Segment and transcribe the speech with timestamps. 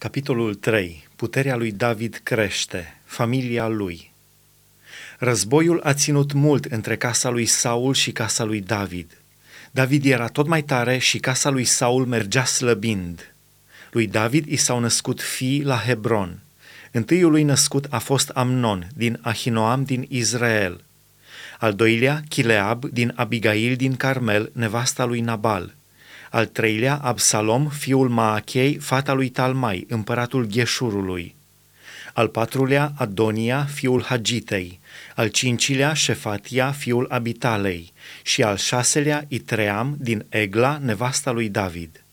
[0.00, 1.08] Capitolul 3.
[1.16, 4.10] Puterea lui David crește, familia lui.
[5.18, 9.18] Războiul a ținut mult între casa lui Saul și casa lui David.
[9.70, 13.34] David era tot mai tare și casa lui Saul mergea slăbind.
[13.90, 16.38] Lui David i s-au născut fii la Hebron.
[16.90, 20.84] Întâiul lui născut a fost Amnon, din Ahinoam din Israel.
[21.58, 25.74] Al doilea, Chileab, din Abigail din Carmel, nevasta lui Nabal–
[26.30, 31.34] al treilea, Absalom, fiul Maachei, fata lui Talmai, împăratul Gheșurului,
[32.12, 34.80] al patrulea, Adonia, fiul Hagitei,
[35.14, 37.92] al cincilea, Șefatia, fiul Abitalei.
[38.22, 42.04] Și al șaselea, Itream, din Egla, nevasta lui David.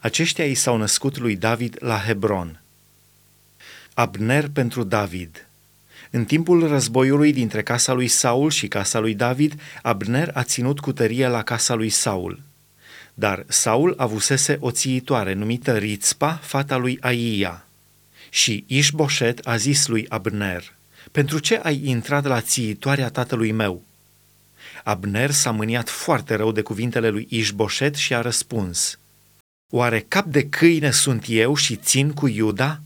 [0.00, 2.60] Aceștia i s-au născut lui David la Hebron.
[3.94, 5.46] Abner pentru David.
[6.10, 10.92] În timpul războiului dintre casa lui Saul și casa lui David, Abner a ținut cu
[10.92, 12.40] tărie la casa lui Saul–
[13.14, 17.66] dar Saul avusese o țiitoare numită Ritzpa, fata lui Aia.
[18.28, 20.74] Și Ișboșet a zis lui Abner,
[21.12, 23.82] Pentru ce ai intrat la țiitoarea tatălui meu?"
[24.84, 28.98] Abner s-a mâniat foarte rău de cuvintele lui Ișboșet și a răspuns,
[29.70, 32.80] Oare cap de câine sunt eu și țin cu Iuda?"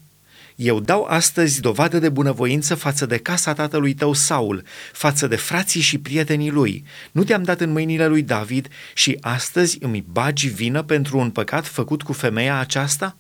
[0.57, 5.81] Eu dau astăzi dovadă de bunăvoință față de casa tatălui tău Saul, față de frații
[5.81, 6.85] și prietenii lui.
[7.13, 11.67] Nu te-am dat în mâinile lui David și astăzi îmi bagi vină pentru un păcat
[11.67, 13.17] făcut cu femeia aceasta?"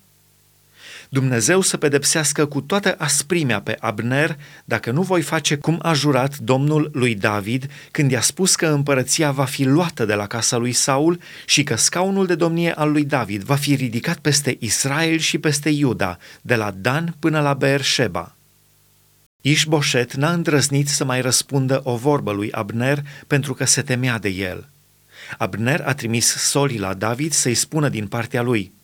[1.08, 6.38] Dumnezeu să pedepsească cu toată asprimea pe Abner dacă nu voi face cum a jurat
[6.38, 10.72] Domnul lui David când i-a spus că împărăția va fi luată de la casa lui
[10.72, 15.38] Saul și că scaunul de domnie al lui David va fi ridicat peste Israel și
[15.38, 18.36] peste Iuda, de la Dan până la Beersheba.
[19.40, 24.28] Ișboșet n-a îndrăznit să mai răspundă o vorbă lui Abner pentru că se temea de
[24.28, 24.68] el.
[25.38, 28.72] Abner a trimis soli la David să-i spună din partea lui–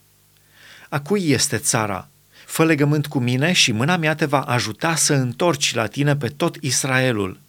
[0.92, 2.08] a cui este țara?
[2.46, 6.28] Fă legământ cu mine și mâna mea te va ajuta să întorci la tine pe
[6.28, 7.40] tot Israelul.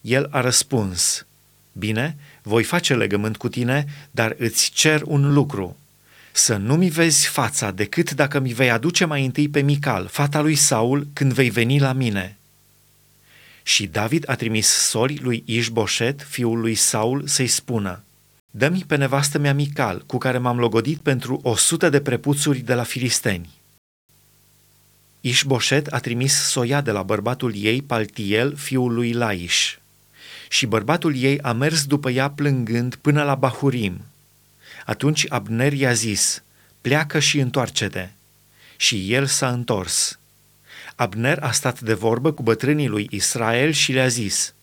[0.00, 1.26] El a răspuns,
[1.72, 5.76] Bine, voi face legământ cu tine, dar îți cer un lucru.
[6.32, 10.40] Să nu mi vezi fața decât dacă mi vei aduce mai întâi pe Mical, fata
[10.40, 12.36] lui Saul, când vei veni la mine.
[13.62, 18.02] Și David a trimis sori lui Ișboșet, fiul lui Saul, să-i spună,
[18.50, 22.74] Dă-mi pe nevastă mea Mical, cu care m-am logodit pentru o sută de prepuțuri de
[22.74, 23.48] la filisteni.
[25.20, 29.76] Ișboșet a trimis soia de la bărbatul ei, Paltiel, fiul lui Laiș.
[30.48, 34.00] Și bărbatul ei a mers după ea plângând până la Bahurim.
[34.86, 36.42] Atunci Abner i-a zis,
[36.80, 38.08] pleacă și întoarce-te.
[38.76, 40.18] Și el s-a întors.
[40.94, 44.54] Abner a stat de vorbă cu bătrânii lui Israel și le-a zis,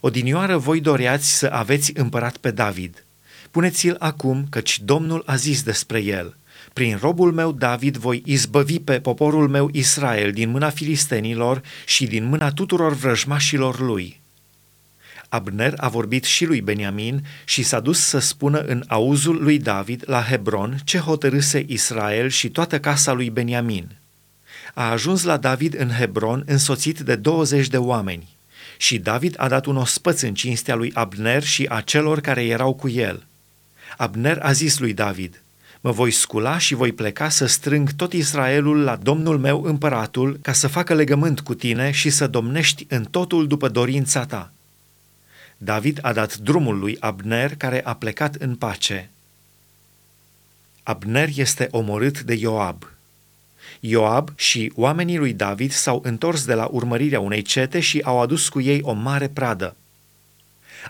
[0.00, 3.05] Odinioară voi doreați să aveți împărat pe David.
[3.50, 6.36] Puneți-l acum, căci Domnul a zis despre el–
[6.76, 12.24] prin robul meu David voi izbăvi pe poporul meu Israel din mâna filistenilor și din
[12.24, 14.20] mâna tuturor vrăjmașilor lui.
[15.28, 20.02] Abner a vorbit și lui Beniamin și s-a dus să spună în auzul lui David
[20.06, 23.96] la Hebron ce hotărâse Israel și toată casa lui Beniamin.
[24.74, 28.28] A ajuns la David în Hebron însoțit de 20 de oameni.
[28.76, 32.74] Și David a dat un ospăț în cinstea lui Abner și a celor care erau
[32.74, 33.26] cu el.
[33.96, 35.40] Abner a zis lui David–
[35.86, 40.52] Mă voi scula și voi pleca să strâng tot Israelul la Domnul meu împăratul ca
[40.52, 44.52] să facă legământ cu tine și să domnești în totul după dorința ta.
[45.56, 49.10] David a dat drumul lui Abner care a plecat în pace.
[50.82, 52.90] Abner este omorât de Ioab.
[53.80, 58.48] Ioab și oamenii lui David s-au întors de la urmărirea unei cete și au adus
[58.48, 59.76] cu ei o mare pradă.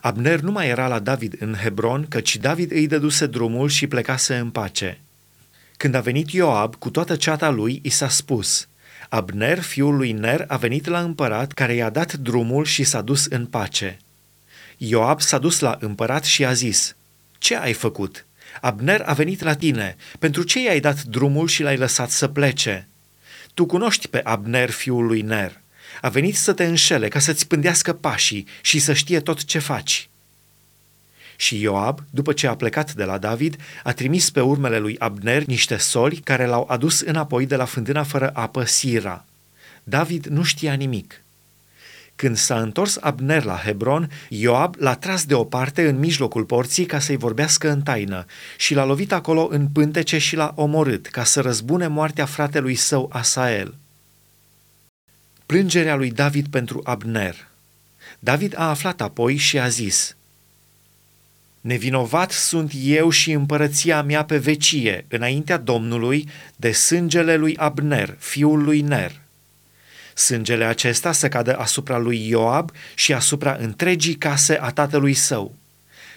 [0.00, 4.36] Abner nu mai era la David în Hebron, căci David îi dăduse drumul și plecase
[4.36, 5.00] în pace.
[5.76, 8.68] Când a venit Ioab cu toată ceata lui, i s-a spus,
[9.08, 13.24] Abner, fiul lui Ner, a venit la împărat care i-a dat drumul și s-a dus
[13.24, 13.98] în pace.
[14.76, 16.96] Ioab s-a dus la împărat și a zis,
[17.38, 18.26] Ce ai făcut?
[18.60, 19.96] Abner a venit la tine.
[20.18, 22.88] Pentru ce i-ai dat drumul și l-ai lăsat să plece?
[23.54, 25.60] Tu cunoști pe Abner, fiul lui Ner.
[26.00, 30.08] A venit să te înșele, ca să-ți pândească pașii și să știe tot ce faci.
[31.36, 35.44] Și Ioab, după ce a plecat de la David, a trimis pe urmele lui Abner
[35.44, 39.24] niște soli care l-au adus înapoi de la fântâna fără apă Sira.
[39.84, 41.20] David nu știa nimic.
[42.16, 47.16] Când s-a întors Abner la Hebron, Ioab l-a tras deoparte în mijlocul porții ca să-i
[47.16, 48.24] vorbească în taină
[48.56, 53.10] și l-a lovit acolo în pântece și l-a omorât ca să răzbune moartea fratelui său
[53.12, 53.74] Asael.
[55.46, 57.48] Plângerea lui David pentru Abner.
[58.18, 60.16] David a aflat apoi și a zis,
[61.60, 68.62] Nevinovat sunt eu și împărăția mea pe vecie, înaintea Domnului, de sângele lui Abner, fiul
[68.62, 69.20] lui Ner.
[70.14, 75.54] Sângele acesta să cadă asupra lui Ioab și asupra întregii case a tatălui său.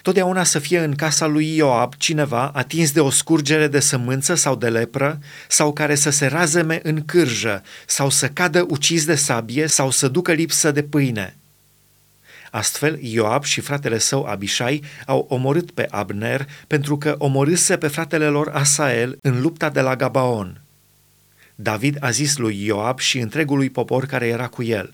[0.02, 4.56] Totdeauna să fie în casa lui Ioab cineva atins de o scurgere de sămânță sau
[4.56, 9.68] de lepră, sau care să se razeme în cârjă, sau să cadă ucis de sabie,
[9.68, 11.34] sau să ducă lipsă de pâine.
[12.52, 18.26] Astfel, Ioab și fratele său Abishai au omorât pe Abner pentru că omorâse pe fratele
[18.26, 20.62] lor Asael în lupta de la Gabaon.
[21.56, 24.94] David a zis lui Ioab și întregului popor care era cu el,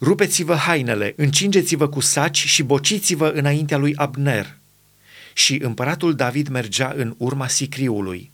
[0.00, 4.56] Rupeți-vă hainele, încingeți-vă cu saci și bociți-vă înaintea lui Abner.
[5.32, 8.30] Și împăratul David mergea în urma sicriului.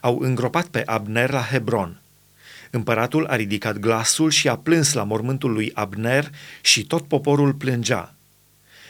[0.00, 2.00] Au îngropat pe Abner la Hebron.
[2.70, 6.30] Împăratul a ridicat glasul și a plâns la mormântul lui Abner
[6.60, 8.14] și tot poporul plângea.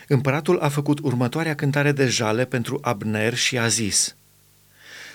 [0.07, 4.15] Împăratul a făcut următoarea cântare de jale pentru Abner și a zis,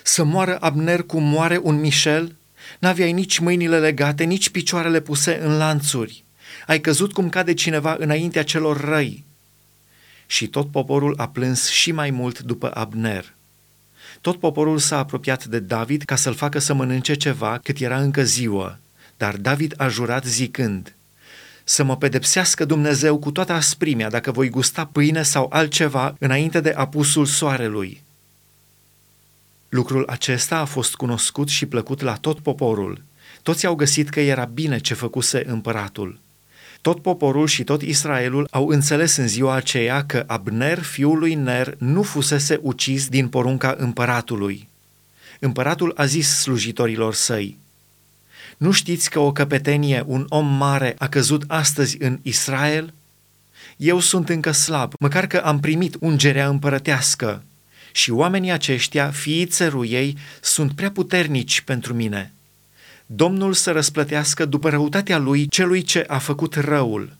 [0.02, 2.36] Să moară Abner cum moare un Mișel?
[2.78, 6.23] N-aveai nici mâinile legate, nici picioarele puse în lanțuri.
[6.66, 9.24] Ai căzut cum cade cineva înaintea celor răi.
[10.26, 13.34] Și tot poporul a plâns și mai mult după Abner.
[14.20, 18.24] Tot poporul s-a apropiat de David ca să-l facă să mănânce ceva cât era încă
[18.24, 18.78] ziua,
[19.16, 20.94] dar David a jurat zicând,
[21.64, 26.70] să mă pedepsească Dumnezeu cu toată asprimea dacă voi gusta pâine sau altceva înainte de
[26.70, 28.02] apusul soarelui.
[29.68, 33.02] Lucrul acesta a fost cunoscut și plăcut la tot poporul.
[33.42, 36.18] Toți au găsit că era bine ce făcuse împăratul.
[36.84, 41.74] Tot poporul și tot Israelul au înțeles în ziua aceea că Abner, fiul lui Ner,
[41.78, 44.68] nu fusese ucis din porunca împăratului.
[45.40, 47.58] Împăratul a zis slujitorilor săi,
[48.56, 52.94] Nu știți că o căpetenie, un om mare, a căzut astăzi în Israel?
[53.76, 57.42] Eu sunt încă slab, măcar că am primit ungerea împărătească
[57.92, 62.32] și oamenii aceștia, fiii țărui ei, sunt prea puternici pentru mine.”
[63.06, 67.16] Domnul să răsplătească după răutatea lui celui ce a făcut răul